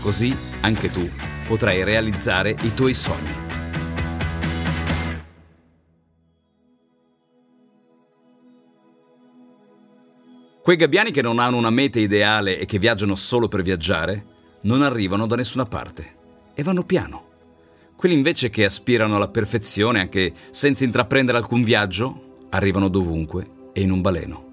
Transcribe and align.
Così 0.00 0.36
anche 0.60 0.90
tu 0.90 1.08
potrai 1.46 1.84
realizzare 1.84 2.56
i 2.62 2.74
tuoi 2.74 2.94
sogni. 2.94 3.46
Quei 10.62 10.76
gabbiani 10.76 11.10
che 11.10 11.22
non 11.22 11.38
hanno 11.38 11.56
una 11.56 11.70
meta 11.70 11.98
ideale 11.98 12.58
e 12.58 12.66
che 12.66 12.78
viaggiano 12.78 13.14
solo 13.14 13.48
per 13.48 13.62
viaggiare, 13.62 14.26
non 14.62 14.82
arrivano 14.82 15.26
da 15.26 15.34
nessuna 15.34 15.64
parte 15.64 16.16
e 16.52 16.62
vanno 16.62 16.84
piano. 16.84 17.26
Quelli 17.96 18.14
invece 18.14 18.50
che 18.50 18.64
aspirano 18.64 19.16
alla 19.16 19.28
perfezione 19.28 20.00
anche 20.00 20.34
senza 20.50 20.84
intraprendere 20.84 21.38
alcun 21.38 21.62
viaggio, 21.62 22.46
arrivano 22.50 22.88
dovunque 22.88 23.70
e 23.72 23.80
in 23.80 23.90
un 23.90 24.02
baleno. 24.02 24.47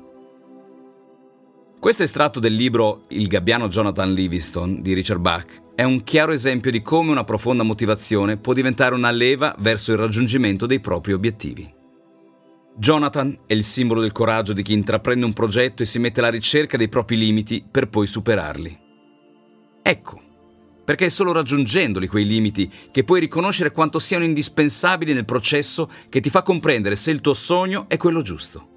Questo 1.79 2.03
estratto 2.03 2.39
del 2.39 2.55
libro 2.55 3.03
Il 3.09 3.27
gabbiano 3.27 3.67
Jonathan 3.67 4.11
Livingston 4.11 4.81
di 4.81 4.93
Richard 4.93 5.19
Bach 5.19 5.61
è 5.75 5.83
un 5.83 6.03
chiaro 6.03 6.31
esempio 6.31 6.71
di 6.71 6.81
come 6.81 7.11
una 7.11 7.23
profonda 7.23 7.61
motivazione 7.61 8.37
può 8.37 8.53
diventare 8.53 8.95
una 8.95 9.11
leva 9.11 9.55
verso 9.59 9.91
il 9.91 9.99
raggiungimento 9.99 10.65
dei 10.65 10.79
propri 10.79 11.13
obiettivi. 11.13 11.71
Jonathan 12.77 13.39
è 13.45 13.53
il 13.53 13.63
simbolo 13.63 14.01
del 14.01 14.11
coraggio 14.11 14.53
di 14.53 14.63
chi 14.63 14.73
intraprende 14.73 15.25
un 15.25 15.33
progetto 15.33 15.83
e 15.83 15.85
si 15.85 15.99
mette 15.99 16.21
alla 16.21 16.29
ricerca 16.29 16.75
dei 16.75 16.89
propri 16.89 17.17
limiti 17.17 17.63
per 17.69 17.87
poi 17.87 18.07
superarli. 18.07 18.79
Ecco, 19.83 20.21
perché 20.83 21.05
è 21.05 21.09
solo 21.09 21.33
raggiungendoli 21.33 22.07
quei 22.07 22.25
limiti 22.25 22.71
che 22.89 23.03
puoi 23.03 23.19
riconoscere 23.19 23.71
quanto 23.71 23.99
siano 23.99 24.23
indispensabili 24.23 25.13
nel 25.13 25.25
processo 25.25 25.89
che 26.09 26.19
ti 26.19 26.31
fa 26.31 26.41
comprendere 26.41 26.95
se 26.95 27.11
il 27.11 27.21
tuo 27.21 27.33
sogno 27.33 27.85
è 27.87 27.97
quello 27.97 28.21
giusto. 28.21 28.69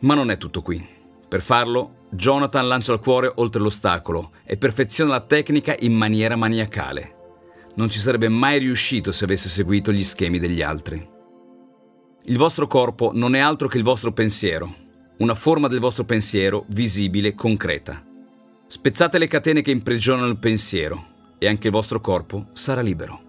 Ma 0.00 0.14
non 0.14 0.30
è 0.30 0.36
tutto 0.36 0.62
qui. 0.62 0.97
Per 1.28 1.42
farlo, 1.42 2.06
Jonathan 2.10 2.66
lancia 2.66 2.94
il 2.94 3.00
cuore 3.00 3.30
oltre 3.36 3.60
l'ostacolo 3.60 4.32
e 4.44 4.56
perfeziona 4.56 5.10
la 5.10 5.20
tecnica 5.20 5.76
in 5.80 5.92
maniera 5.92 6.36
maniacale. 6.36 7.16
Non 7.74 7.90
ci 7.90 7.98
sarebbe 7.98 8.28
mai 8.28 8.58
riuscito 8.58 9.12
se 9.12 9.24
avesse 9.24 9.48
seguito 9.50 9.92
gli 9.92 10.02
schemi 10.02 10.38
degli 10.38 10.62
altri. 10.62 11.06
Il 12.24 12.36
vostro 12.36 12.66
corpo 12.66 13.10
non 13.12 13.34
è 13.34 13.40
altro 13.40 13.68
che 13.68 13.76
il 13.76 13.84
vostro 13.84 14.12
pensiero, 14.12 14.74
una 15.18 15.34
forma 15.34 15.68
del 15.68 15.80
vostro 15.80 16.04
pensiero 16.04 16.64
visibile, 16.68 17.34
concreta. 17.34 18.02
Spezzate 18.66 19.18
le 19.18 19.26
catene 19.26 19.60
che 19.60 19.70
imprigionano 19.70 20.28
il 20.28 20.38
pensiero 20.38 21.34
e 21.38 21.46
anche 21.46 21.66
il 21.66 21.72
vostro 21.72 22.00
corpo 22.00 22.46
sarà 22.52 22.80
libero. 22.80 23.26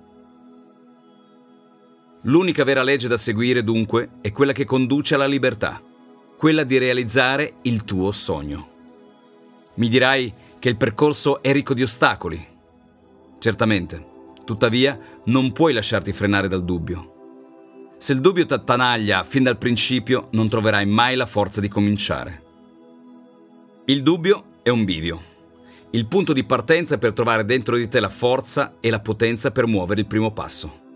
L'unica 2.23 2.63
vera 2.63 2.81
legge 2.81 3.07
da 3.07 3.17
seguire, 3.17 3.63
dunque, 3.63 4.09
è 4.21 4.31
quella 4.31 4.51
che 4.51 4.65
conduce 4.65 5.15
alla 5.15 5.27
libertà 5.27 5.81
quella 6.39 6.63
di 6.63 6.77
realizzare 6.77 7.55
il 7.63 7.83
tuo 7.83 8.13
sogno. 8.13 8.69
Mi 9.73 9.89
dirai 9.89 10.33
che 10.57 10.69
il 10.69 10.77
percorso 10.77 11.41
è 11.41 11.51
ricco 11.51 11.73
di 11.73 11.81
ostacoli. 11.81 12.47
Certamente, 13.39 14.05
tuttavia 14.45 14.97
non 15.25 15.51
puoi 15.51 15.73
lasciarti 15.73 16.13
frenare 16.13 16.47
dal 16.47 16.63
dubbio. 16.63 17.95
Se 17.97 18.13
il 18.13 18.21
dubbio 18.21 18.45
ti 18.45 18.53
attanaglia 18.53 19.23
fin 19.23 19.43
dal 19.43 19.57
principio, 19.57 20.29
non 20.31 20.47
troverai 20.47 20.85
mai 20.85 21.17
la 21.17 21.25
forza 21.25 21.59
di 21.59 21.67
cominciare. 21.67 22.43
Il 23.87 24.01
dubbio 24.01 24.61
è 24.63 24.69
un 24.69 24.85
bivio, 24.85 25.21
il 25.89 26.07
punto 26.07 26.31
di 26.31 26.45
partenza 26.45 26.97
per 26.97 27.11
trovare 27.11 27.43
dentro 27.43 27.75
di 27.75 27.89
te 27.89 27.99
la 27.99 28.07
forza 28.07 28.75
e 28.79 28.89
la 28.89 29.01
potenza 29.01 29.51
per 29.51 29.67
muovere 29.67 29.99
il 29.99 30.07
primo 30.07 30.31
passo. 30.31 30.87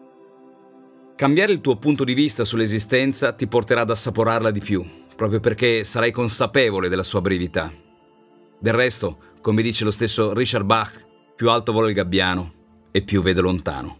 Cambiare 1.17 1.51
il 1.51 1.59
tuo 1.59 1.75
punto 1.75 2.05
di 2.05 2.13
vista 2.13 2.45
sull'esistenza 2.45 3.33
ti 3.33 3.45
porterà 3.45 3.81
ad 3.81 3.89
assaporarla 3.89 4.49
di 4.49 4.61
più, 4.61 4.83
proprio 5.23 5.39
perché 5.39 5.85
sarai 5.85 6.11
consapevole 6.11 6.89
della 6.89 7.01
sua 7.01 7.21
brevità. 7.21 7.71
Del 8.59 8.73
resto, 8.73 9.17
come 9.39 9.61
dice 9.61 9.85
lo 9.85 9.91
stesso 9.91 10.33
Richard 10.33 10.65
Bach, 10.65 11.05
più 11.33 11.49
alto 11.49 11.71
vola 11.71 11.87
il 11.87 11.93
gabbiano 11.93 12.51
e 12.91 13.03
più 13.03 13.21
vede 13.21 13.39
lontano. 13.39 13.99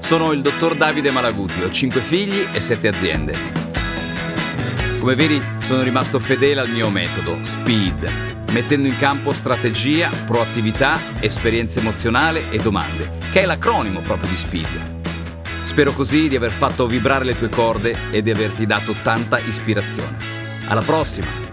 Sono 0.00 0.32
il 0.32 0.42
dottor 0.42 0.74
Davide 0.76 1.10
Malaguti, 1.10 1.62
ho 1.62 1.70
cinque 1.70 2.02
figli 2.02 2.46
e 2.52 2.60
sette 2.60 2.88
aziende. 2.88 3.38
Come 4.98 5.14
vedi, 5.14 5.42
sono 5.60 5.82
rimasto 5.82 6.18
fedele 6.18 6.60
al 6.60 6.68
mio 6.68 6.90
metodo, 6.90 7.38
SPEED 7.40 8.35
mettendo 8.52 8.88
in 8.88 8.96
campo 8.98 9.32
strategia, 9.32 10.10
proattività, 10.26 10.98
esperienza 11.20 11.80
emozionale 11.80 12.50
e 12.50 12.58
domande, 12.58 13.18
che 13.30 13.42
è 13.42 13.46
l'acronimo 13.46 14.00
proprio 14.00 14.28
di 14.28 14.36
SPEED. 14.36 14.94
Spero 15.62 15.92
così 15.92 16.28
di 16.28 16.36
aver 16.36 16.52
fatto 16.52 16.86
vibrare 16.86 17.24
le 17.24 17.34
tue 17.34 17.48
corde 17.48 18.10
e 18.10 18.22
di 18.22 18.30
averti 18.30 18.66
dato 18.66 18.94
tanta 19.02 19.38
ispirazione. 19.38 20.16
Alla 20.68 20.82
prossima! 20.82 21.45